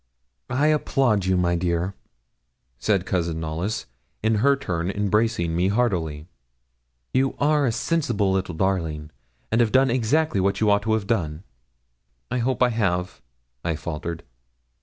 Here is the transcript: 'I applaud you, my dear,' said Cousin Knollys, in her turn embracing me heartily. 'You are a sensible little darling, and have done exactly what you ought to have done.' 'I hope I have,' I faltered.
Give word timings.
'I 0.49 0.65
applaud 0.69 1.25
you, 1.25 1.37
my 1.37 1.55
dear,' 1.55 1.93
said 2.79 3.05
Cousin 3.05 3.39
Knollys, 3.39 3.85
in 4.23 4.33
her 4.41 4.55
turn 4.55 4.89
embracing 4.89 5.55
me 5.55 5.67
heartily. 5.67 6.25
'You 7.13 7.35
are 7.37 7.67
a 7.67 7.71
sensible 7.71 8.31
little 8.31 8.55
darling, 8.55 9.11
and 9.51 9.61
have 9.61 9.71
done 9.71 9.91
exactly 9.91 10.39
what 10.41 10.59
you 10.59 10.71
ought 10.71 10.81
to 10.81 10.93
have 10.93 11.05
done.' 11.05 11.43
'I 12.31 12.37
hope 12.39 12.63
I 12.63 12.69
have,' 12.69 13.21
I 13.63 13.75
faltered. 13.75 14.23